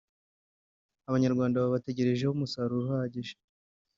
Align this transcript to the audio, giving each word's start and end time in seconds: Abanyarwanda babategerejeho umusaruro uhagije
Abanyarwanda 1.09 1.61
babategerejeho 1.63 2.31
umusaruro 2.33 2.83
uhagije 2.87 3.33